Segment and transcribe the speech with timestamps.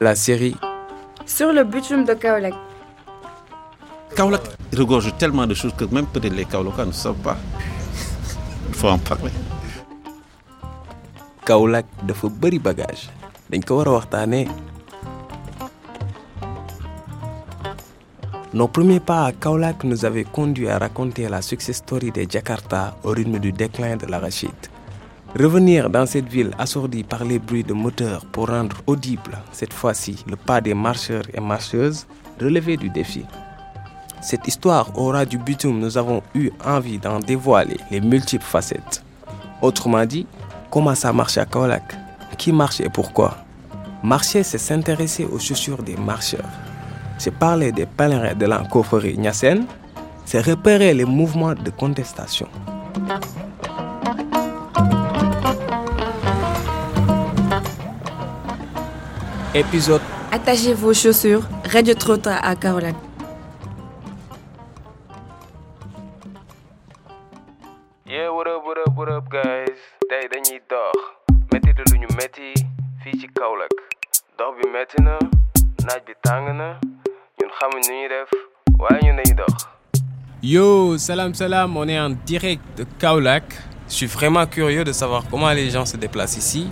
[0.00, 0.56] la série
[1.26, 2.54] Sur le bitume de Kaolek.
[4.16, 4.40] Kaolak
[4.76, 7.36] regorge tellement de choses que même peut-être les Kaolacans ne savent pas.
[8.68, 9.30] Il faut en parler.
[11.44, 13.10] Kaolack dafa bëri bagage
[13.50, 13.84] dañ ko.
[18.52, 22.96] Nos premiers pas à Kaolack nous avaient conduit à raconter la success story des Jakarta
[23.04, 24.69] au rythme du déclin de l'arachide.
[25.38, 30.24] Revenir dans cette ville assourdie par les bruits de moteurs pour rendre audible, cette fois-ci,
[30.28, 32.06] le pas des marcheurs et marcheuses,
[32.40, 33.24] relevait du défi.
[34.20, 39.04] Cette histoire aura du bitume, nous avons eu envie d'en dévoiler les multiples facettes.
[39.62, 40.26] Autrement dit,
[40.68, 41.94] comment ça marche à Kaolack?
[42.36, 43.36] Qui marche et pourquoi?
[44.02, 46.50] Marcher, c'est s'intéresser aux chaussures des marcheurs.
[47.18, 48.62] C'est parler des pèlerins de la
[49.16, 49.64] Nyassen.
[50.24, 52.48] C'est repérer les mouvements de contestation.
[59.54, 61.42] Épisode Attachez vos chaussures.
[61.72, 62.94] Radio Trota à Kaolak.
[68.06, 69.74] Yeah, what up, what up, what up, guys?
[70.08, 70.94] tey dañuy dox
[71.52, 72.54] métti lu ñu métti
[73.02, 73.74] fii ci Kaolack
[74.38, 75.18] dox bi métti na
[75.86, 76.68] naaj bi tàng na
[77.38, 78.30] ñun xamuñ nu ñuy def
[78.78, 79.66] waaye ñu dañuy dox.
[80.42, 83.44] Yo, salam salam, on est en direct de Kaolack.
[83.88, 86.68] Je suis vraiment curieux de savoir comment les gens se déplacent ici,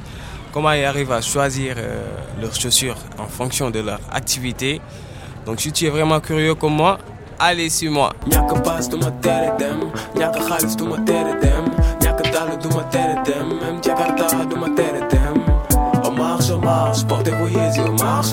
[0.52, 2.04] comment ils arrivent à choisir euh,
[2.40, 4.80] leurs chaussures en fonction de leur activité.
[5.46, 6.98] Donc si tu es vraiment curieux comme moi,
[7.38, 7.68] allez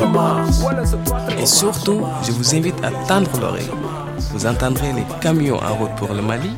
[0.02, 0.58] on marche
[1.40, 3.70] et surtout je vous invite à tendre l'oreille.
[4.32, 6.52] Vous entendrez les camions en route pour le Mali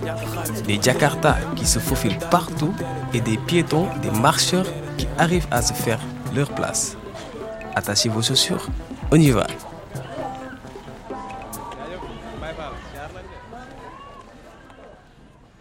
[0.66, 2.74] des Jakarta qui se faufilent partout
[3.14, 4.66] et des piétons des marcheurs
[4.98, 6.00] qui arrivent à se faire
[6.36, 6.98] leur place.
[7.76, 8.66] Attachez vos chaussures
[9.12, 9.48] on y va.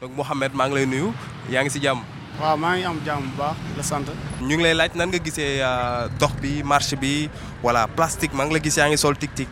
[0.00, 1.08] Donc Mouhamed maa ngi lay nuyu.
[1.50, 2.00] Yaa ngi ci jàmm?
[2.40, 4.06] Waaw maa ngi am jàmm bu baax la sant.
[4.42, 7.30] ñu ngi lay laaj nan nga gisee euh, dox bi marche bi
[7.62, 9.48] voilà plastique maa ngi la gis yaa ngi sol tic-tic.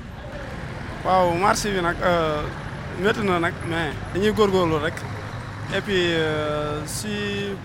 [1.04, 1.96] Waaw marché bi nag
[3.00, 4.94] métti na nag mais dañuy góorgóorlu rek
[5.72, 7.08] et puis euh, si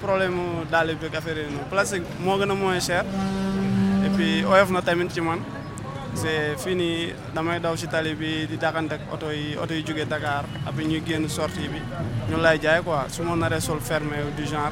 [0.01, 0.37] problème
[0.71, 3.03] daal bi ak affaire yi plastique moo gën a moins cher.
[4.05, 5.39] Et puis oyof na tamit ci man.
[6.15, 9.83] C'est fii nii damay daw si tali bi di dàqante ak oto yi oto yi
[9.85, 11.79] jógee Dakar après ñuy génn sortie bi
[12.29, 13.05] ñu lay jaay quoi.
[13.09, 14.71] Su ma naree sol fermé du genre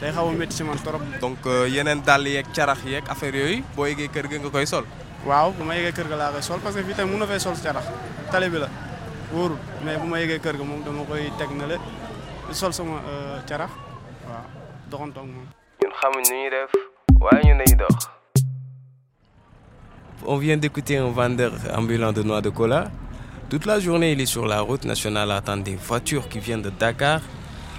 [0.00, 1.00] day xaw a métti si man trop.
[1.20, 4.66] donc euh, yeneen dàll yeeg carax yeeg affaire yooyu boo yeggee kër ga nga koy
[4.66, 4.84] sol.
[5.26, 7.26] Waaw bu ma yeggee kër ga laa koy sol parce que fii tamit mun na
[7.26, 7.84] fay sol carax.
[8.30, 8.68] Tali bi la
[9.32, 9.58] wóorul.
[9.84, 11.76] Mais bu ma yeggee kër ga moom dama koy teg na le
[12.54, 13.00] sol sama
[13.48, 13.70] carax.
[14.28, 14.44] Waaw
[14.90, 15.46] doxantoog moom.
[15.82, 16.70] ñun xamuñ nu ñuy def
[17.20, 17.94] waaye ñun dañuy dox.
[20.26, 22.90] On vient d'écouter un vendeur ambulant de noix de cola.
[23.50, 26.62] Toute la journée il est sur la route nationale à attendre des voitures qui viennent
[26.62, 27.20] de Dakar.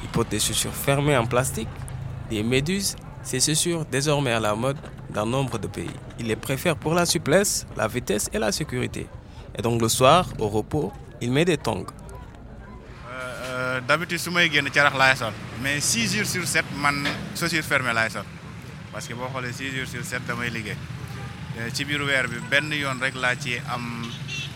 [0.03, 1.69] Il porte des chaussures fermées en plastique
[2.30, 2.96] des méduses.
[3.24, 4.78] Ces chaussures désormais à la mode
[5.09, 5.90] dans nombre de pays.
[6.19, 9.08] Il les préfère pour la souplesse la vitesse et la sécurité.
[9.58, 10.91] Et donc le soir au repos
[11.22, 11.85] il met des tongs
[13.88, 15.34] d'habitude su may génn carax laay sol.
[15.62, 18.25] Mais 6 jours sur 7 man chaussure fermée laay sol.
[18.91, 20.78] Parce que boo xoolee 6 jours sur 7 damay liggéey.
[21.57, 24.03] Euh, ci biir weer bi benn yoon rek laa ci am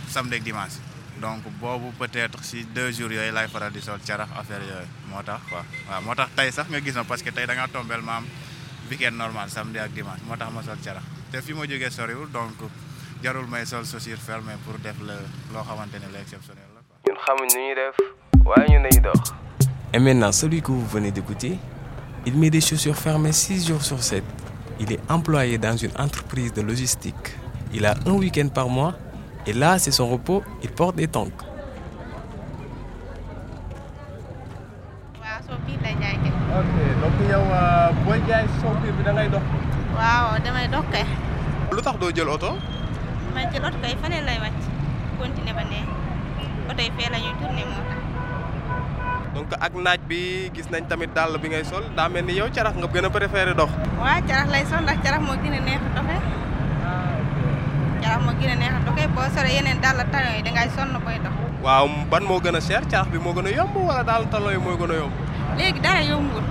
[0.10, 0.78] samedi ak dimanche.
[1.22, 5.22] Donc boobu peut-être si deux jours yooyu laay faral di sol carax affaire yooyu moo
[5.24, 5.64] tax quoi.
[5.90, 8.18] Waaw moo tax tey sax nga gis ma parce que tey da ngaa tombeel ma
[8.18, 8.26] am
[8.90, 11.04] weekend normal samedi ak dimanche moo tax ma sol carax.
[11.32, 12.58] Te fi ma jógee soriwul donc
[13.24, 18.29] jarul may sol chaussure fermée pour def loo xamante ne la la
[19.92, 21.58] Et maintenant, celui que vous venez d'écouter,
[22.26, 24.24] il met des chaussures fermées 6 jours sur 7.
[24.80, 27.36] Il est employé dans une entreprise de logistique.
[27.74, 28.94] Il a un week-end par mois
[29.46, 31.32] et là, c'est son repos, il porte des tongs.
[35.22, 36.32] waaw soo biir lay jaay kay.
[36.60, 36.76] Ok,
[49.36, 52.48] donc ak naaj bi gis nañ tamit dàll bi ngay sol daa mel ni yow
[52.56, 53.70] carax nga gën a préféré dox.
[54.02, 56.22] waaw carax lay sol ndax carax moo gën a neex a doxee.
[58.02, 60.94] carax moo gën a neex a doxee boo solee yeneen dàll talon yi dangay sonn
[61.06, 61.34] booy dox.
[61.66, 64.52] waaw ban moo gën a cher carax bi moo gën a yomb wala daal talon
[64.56, 65.14] yi moo gën a yomb?
[65.58, 66.44] léegi dara yombul.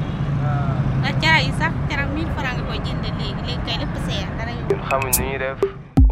[1.00, 4.28] ndax carax yi sax carax 1000 francs nga koy jëndee léegi léegi kay lépp seer
[4.38, 4.76] dara yombul.
[4.76, 5.58] ñun xamuñ nu ñuy def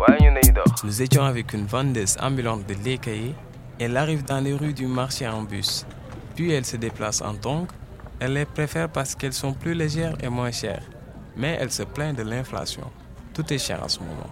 [0.01, 0.85] waaye ñun dañuy dox.
[0.85, 3.35] Nous étions avec une vendeuse ambulante de caillé.
[3.79, 5.85] Elle arrive dans les rues du marché en bus.
[6.37, 7.67] Puis elle se déplace en tongs.
[8.21, 10.85] Elle les préfère parce qu'elles sont plus légères et moins chères.
[11.37, 12.85] Mais elle se plaint de l'inflation.
[13.35, 14.31] Tout est cher en ce moment.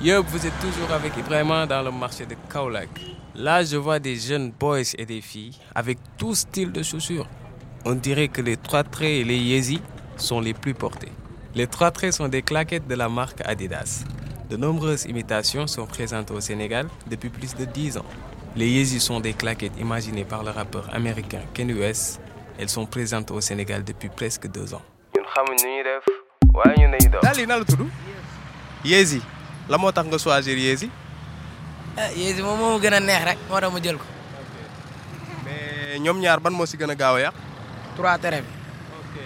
[0.00, 2.88] Yup, vous êtes toujours avec Ibrahima dans le marché de Kaolack.
[3.34, 7.26] Là, je vois des jeunes boys et des filles avec tout style de chaussures.
[7.84, 9.80] On dirait que les trois traits et les Yeezy
[10.16, 11.10] sont les plus portés.
[11.56, 14.04] Les trois traits sont des claquettes de la marque Adidas.
[14.48, 18.06] De nombreuses imitations sont présentes au Sénégal depuis plus de 10 ans.
[18.54, 22.20] Les Yeezy sont des claquettes imaginées par le rappeur américain Kanye West.
[22.56, 24.82] Elles sont présentes au Sénégal depuis presque deux ans.
[28.84, 29.22] Yeezy
[29.68, 30.88] la moo tax nga choisir Yeezy
[31.98, 34.04] ah Yeezy moom moo gën a neex rek moo tax ma jël ko.
[35.44, 37.34] mais ñoom ñaar ban moo si gën a gaaw a yàq.
[37.96, 38.50] trois tere bi.
[39.00, 39.16] ok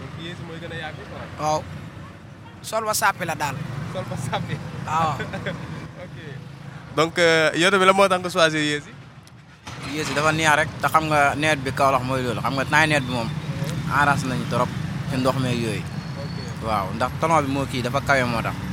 [0.00, 1.26] donc Yeezy mooy gën a yàgg quoi.
[1.40, 1.60] waaw.
[2.62, 3.56] sol ba sàppi la daal.
[3.92, 4.54] sol ba sàppi.
[4.86, 5.12] waaw.
[6.06, 6.16] ok
[6.96, 7.16] donc
[7.60, 8.92] yow tamit la moo tax nga choisir Yeezy.
[9.94, 12.86] Yeezy dafa neex rek te xam nga nawet bi Kaolack mooy loolu xam nga temps
[12.88, 13.28] nawet bi moom
[13.92, 14.68] arrangé nañu trop
[15.10, 15.82] ci ndox meeg yooyu.
[16.64, 18.69] waaw ndax talon bi moo kii dafa kawe moo tax.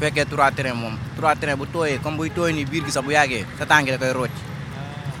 [0.00, 2.90] Bu fekkee trois train moom trois train bu tooyee comme buy tooy nii biir gi
[2.92, 4.32] sax bu yàggee sa tànk da koy rocc.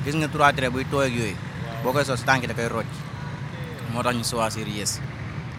[0.04, 1.36] gis nga trois train buy tooy ak yooyu
[1.82, 2.88] boo koy sol sa tànk da koy rocc
[3.92, 5.00] moo tax ñu choisir Yeezy.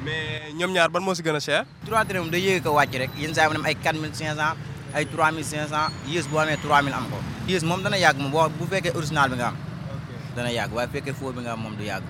[0.06, 1.66] mais ñoom ñaar ban moo si gën a cher?
[1.86, 4.56] trois train moom day yéeg ko wàcc rek yenn saa yi mu dem ay 4500
[4.96, 8.66] ay 3500 Yeezy boo amee 3000 am ko Yeezy moom dana yàgg moom boo bu
[8.74, 9.58] fekkee original bi nga am
[10.36, 12.04] dana yàgg waaye bu fekkee faux bi nga am moom du yàgg.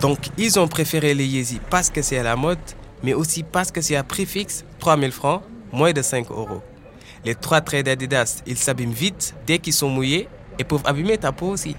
[0.00, 2.58] Donc, ils ont préféré les Yeezy parce que c'est à la mode,
[3.02, 6.62] mais aussi parce que c'est à prix fixe, 3000 francs, moins de 5 euros.
[7.24, 10.28] Les trois traits d'Adidas, ils s'abîment vite dès qu'ils sont mouillés
[10.58, 11.76] et peuvent abîmer ta peau aussi.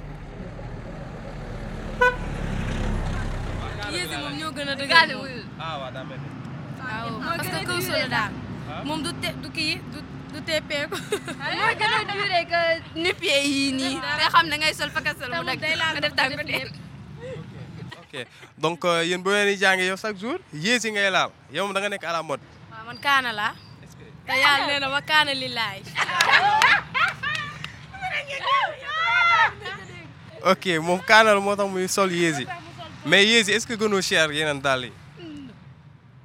[18.08, 18.26] ok
[18.58, 21.80] donc yéen bu ngeen di jàngee yow chaque jour Yeezy ngay laal yow moom da
[21.82, 22.42] nga nekk à la mode.
[22.72, 23.54] waaw man kaana laa
[24.28, 25.82] te yàlla nee na ma kaana li laay.
[30.52, 32.46] ok moom kaanal moo tax muy sol Yeezy
[33.06, 34.92] mais Yeezy est-ce que gënoo cher yeneen dàll yi.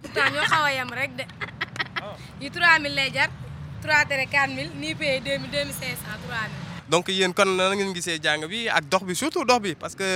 [0.02, 1.25] pourtant ñoo xaw a yem rek de
[2.40, 3.28] yi 3000 lay jar
[3.82, 6.62] 3 tere 4000 nii payé 2000 2500 3000.
[6.92, 9.94] Donc yéen kon nan ngeen gisee jàng bi ak dox bi surtout dox bi parce
[10.00, 10.08] que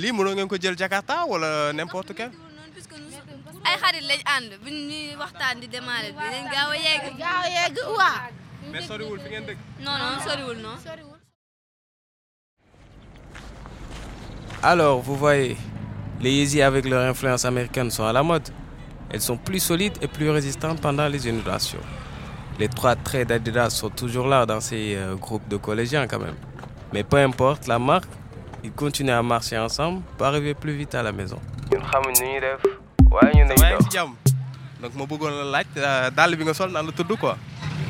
[0.00, 2.30] lii mënoo ngeen ko jël Jakarta wala n'importe quel?
[3.68, 7.40] ay xarit lañ ànd bu ñuy waxtaan di démarrer bi dañ gaaw a yegg gaaw
[7.44, 8.18] a yegg waa.
[8.72, 9.58] mais soriwul fi ngeen dëkk?
[9.84, 10.76] non non soriwul non
[14.62, 15.56] Alors, vous voyez,
[16.20, 18.46] les Yeezy avec leur influence américaine sont à la mode.
[19.08, 21.80] Elles sont plus solides et plus résistantes pendant les inondations.
[22.60, 26.34] Les trois traits d'Adidas sont toujours là dans ces euh, groupes de collégiens quand même.
[26.92, 28.04] Mais peu importe la marque,
[28.62, 31.38] ils continuent à marcher ensemble pour arriver plus vite à la maison.
[31.72, 31.78] nu
[34.82, 35.66] donc bëggoon la laaj
[36.16, 37.34] dàll bi nga sol naan la tudd quoi.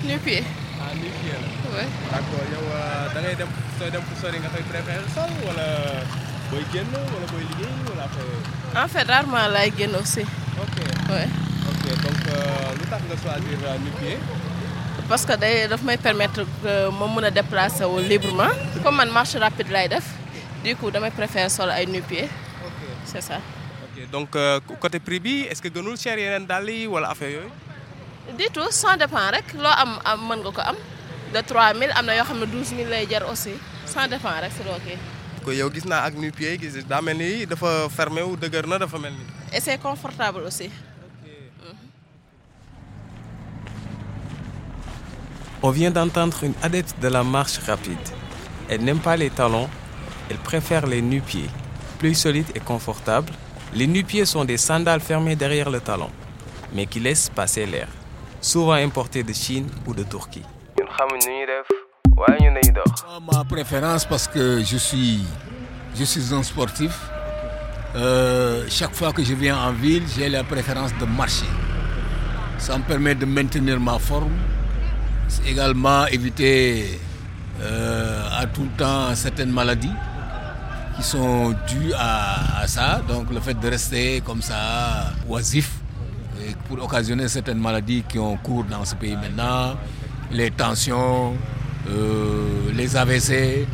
[0.07, 0.43] nu-pieds.
[0.83, 1.49] ah nu-pieds la.
[1.75, 1.85] oui.
[2.11, 2.65] d'accord yow
[3.15, 5.67] da ngay dem sooy dem fu sori nga koy préféré sol wala
[6.51, 8.83] booy génn wala booy liggéey wala après?
[8.85, 10.25] en fait rarement laay génn aussi.
[10.65, 10.77] ok
[11.15, 11.25] oui.
[11.71, 12.21] ok donc
[12.79, 14.19] lu tax nga choisir nu-pieds.
[15.11, 19.11] Parce que day daf may permettre que ma mën a déplacer wu librement comme man
[19.11, 20.07] marche rapide lay def
[20.65, 22.29] du coup damay préférer sol ay nu-pieds.
[22.69, 23.39] ok c'est ça.
[23.87, 27.31] ok donc euh, côté prix bi est-ce que gënul cher yeneen dàll yi wala affaire
[27.37, 27.51] yooyu?
[28.39, 30.77] du tout ça dépend rek loo am am mën nga ko am
[31.35, 33.55] de 3000 am na yoo xam ne 12000 lay jar aussi
[33.93, 34.99] ça dépend rek si loo kii.
[35.45, 38.79] ko yow gis naa ak nu-pieds gis daa mel ni dafa fermé wu dëgër na
[38.79, 39.27] dafa mel ni.
[39.57, 40.71] et c'est confortable aussi.
[45.63, 47.99] On vient d'entendre une adepte de la marche rapide.
[48.71, 49.69] Elle n'aime pas les talons,
[50.31, 51.51] elle préfère les nu-pieds.
[51.99, 53.33] Plus solides et confortables,
[53.75, 56.09] les nu-pieds sont des sandales fermées derrière le talon,
[56.73, 57.89] mais qui laissent passer l'air.
[58.41, 60.45] Souvent importés de Chine ou de Turquie.
[63.31, 65.25] Ma préférence parce que je suis,
[65.95, 66.99] je suis un sportif.
[67.97, 71.51] Euh, chaque fois que je viens en ville, j'ai la préférence de marcher.
[72.57, 74.33] Ça me permet de maintenir ma forme.
[75.47, 76.99] Également éviter
[77.61, 79.93] euh, à tout le temps certaines maladies
[80.97, 83.01] qui sont dues à, ça.
[83.09, 85.71] Donc le fait de rester comme ça, oisif,
[86.69, 89.77] pour occasionner certaines maladies qui ont cours dans ce pays maintenant,
[90.31, 91.35] les tensions,
[91.89, 93.67] euh, les AVC,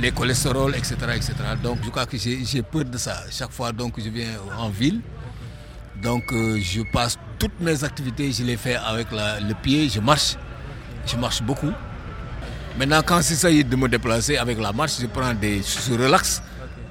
[0.00, 1.34] les cholestérols, etc., etc.
[1.62, 3.22] Donc je crois que j'ai peur de ça.
[3.30, 5.00] Chaque fois donc je viens en ville,
[6.02, 10.36] donc euh, je passe toutes mes activités, je les fais avec le pied, je marche,
[11.06, 11.72] je marche beaucoup.
[12.78, 16.42] Maintenant, quand il de me déplacer avec la marche, je prends des chaussures relax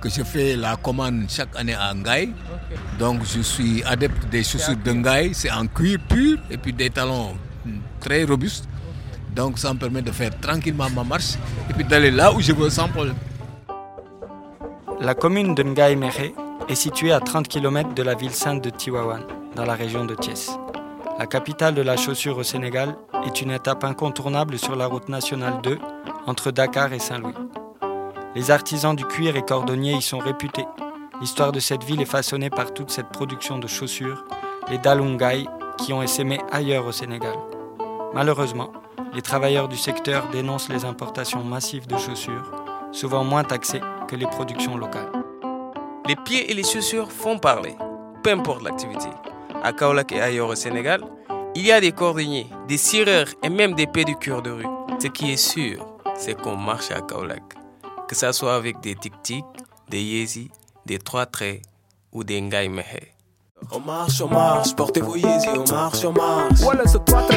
[0.02, 2.34] que je fais la commande chaque année à Ngaï.
[3.00, 6.90] Donc je suis adepte des chaussures de Ngaï, c'est en cuir pur et puis des
[6.90, 7.36] talons
[8.00, 8.68] très robustes.
[9.36, 11.36] Donc ça me permet de faire tranquillement ma marche
[11.70, 13.16] et puis d'aller là où je veux sans problème.
[15.00, 16.34] La commune de Ngaï Méré
[16.68, 19.22] est située à 30 km de la ville sainte de Tiwawan,
[19.56, 20.52] dans la région de Thiès.
[21.22, 22.98] La capitale de la chaussure au Sénégal
[23.28, 25.78] est une étape incontournable sur la route nationale 2
[26.26, 27.36] entre Dakar et Saint-Louis.
[28.34, 30.66] Les artisans du cuir et cordonniers y sont réputés.
[31.20, 34.26] L'histoire de cette ville est façonnée par toute cette production de chaussures,
[34.72, 35.46] les Dalungai,
[35.78, 37.36] qui ont essaimé ailleurs au Sénégal.
[38.16, 38.72] Malheureusement,
[39.14, 42.52] les travailleurs du secteur dénoncent les importations massives de chaussures,
[42.92, 45.12] souvent moins taxées que les productions locales.
[46.08, 47.76] Les pieds et les chaussures font parler,
[48.24, 49.10] peu importe l'activité.
[49.64, 51.02] À Kaolak et ailleurs au Sénégal,
[51.56, 54.68] il y a des cordonniers, des cireurs et même des pédicures de rue.
[55.00, 57.62] Ce qui est sûr, c'est qu'on marche à Kaolak
[58.12, 59.46] que ça soit avec des tic-tic,
[59.90, 60.52] des yézi,
[60.86, 61.62] des trois traits
[62.12, 63.14] ou des ngai mehe.
[63.72, 66.60] On marche, on marche, portez vos yézi, on marche, on marche.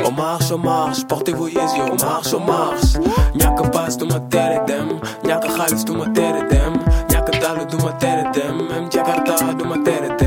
[0.05, 2.95] On marche, on marche, portez vos yézi, on marche, on marche.
[3.37, 6.75] Nyaka pas du ma tere dem, nyaka khalis du ma tere dem,
[7.09, 10.24] nyaka dalu du ma tere dem, même Jakarta du ma tere dem.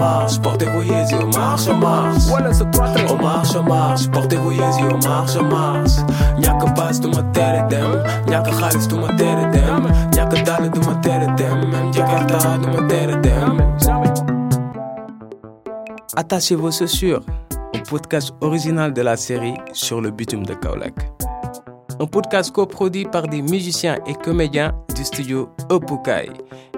[0.00, 2.22] On marche, on marche, portez vos yézi, on marche, on marche.
[3.10, 5.90] On marche, on marche, portez vos yézi, on marche, on marche.
[6.38, 10.80] Nyaka pas du ma tere dem, nyaka khalis du ma tere dem, nyaka dalu du
[10.80, 12.80] ma tere dem, même Jakarta du ma
[13.20, 13.60] dem.
[16.16, 17.20] Attachez vos chaussures,
[17.74, 20.94] un podcast original de la série sur le bitume de Kaolak.
[22.00, 26.30] Un podcast coproduit par des musiciens et comédiens du studio Opukai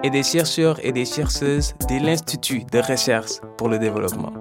[0.03, 4.33] et des chercheurs et des chercheuses de l'Institut de recherche pour le développement.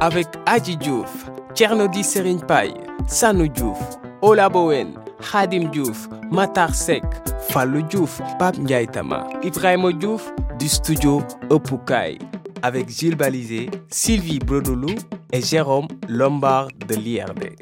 [0.00, 2.72] Avec Adji Diouf, Tchernodi Serigne Paye,
[3.06, 3.78] Sanou Diouf,
[4.22, 4.94] Ola Bowen,
[5.30, 7.04] Khadim Diouf, Matar Sek,
[7.50, 12.16] Fallou Diouf, Pape Ndiaitama, Ibrahim Diouf du studio Opukai
[12.62, 14.94] avec Gilles Balisé, Sylvie Brodolou
[15.34, 17.56] et Jérôme Lombard de l'IRD.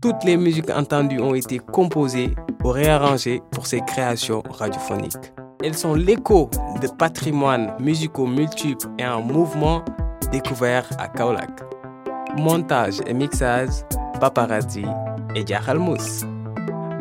[0.00, 5.34] Toutes les musiques entendues ont été composées ou réarrangées pour ces créations radiophoniques.
[5.62, 6.48] Elles sont l'écho
[6.80, 9.84] de patrimoines musicaux multiples et en mouvement
[10.32, 11.50] découverts à Kaolak.
[12.38, 13.84] Montage et mixage,
[14.18, 14.86] Paparazzi
[15.34, 16.24] et Mousse.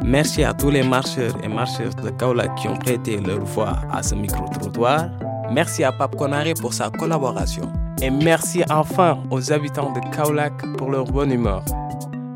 [0.03, 4.03] Merci à tous les marcheurs et marcheuses de Kaolak qui ont prêté leur voix à
[4.03, 5.05] ce micro-trottoir.
[5.49, 7.71] Merci à Pape Konaré pour sa collaboration.
[8.01, 11.63] Et merci enfin aux habitants de Kaolak pour leur bonne humeur.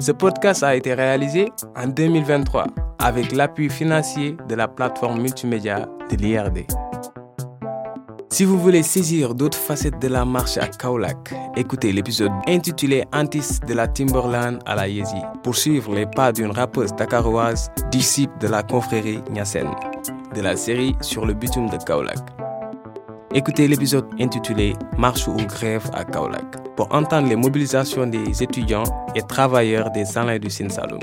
[0.04, 2.68] Ce podcast a été réalisé en 2023
[3.00, 6.66] avec l'appui financier de la plateforme multimédia de l'IRD.
[8.30, 13.62] Si vous voulez saisir d'autres facettes de la marche à Kaolak, écoutez l'épisode intitulé Antis
[13.66, 18.50] de la Timberland à la Yezi pour suivre les pas d'une rappeuse dakaroise, disciple de
[18.50, 19.70] la confrérie Nyasen,
[20.36, 22.43] de la série sur le bitume de Kaolak.
[23.36, 28.84] Écoutez l'épisode intitulé Marche ou grève à Kaolak pour entendre les mobilisations des étudiants
[29.16, 31.00] et travailleurs des Alains du Sin Saloum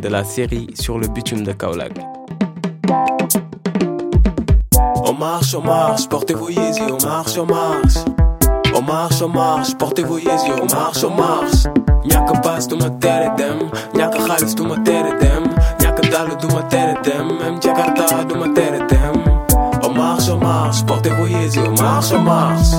[0.00, 1.92] de la série sur le bitume de Kaolak.
[5.04, 7.98] On marche, on marche, portez vos yézi, on marche, on marche.
[8.76, 11.66] On marche, on marche, portez vos yézi, on marche, on marche.
[12.04, 15.44] Nyaka pas du ma tere dem, nyaka khalis du ma tere dem,
[15.80, 19.31] nyaka dalu du ma tere dem, même Jakarta du ma tere dem.
[19.92, 22.72] On marche, on marche, portez vos yézi, on marche, on marche.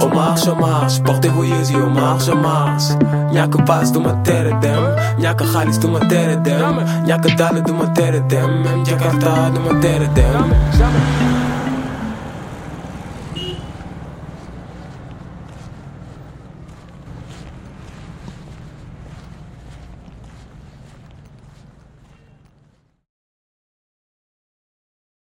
[0.00, 2.84] On marche, on marche, portez vos yézi, on marche, on marche.
[3.30, 7.72] Nyaka pas du ma tere dem, nyaka khalis du ma tere dem, nyaka dalu du
[7.74, 11.39] ma tere dem, même Jakarta du ma tere dem.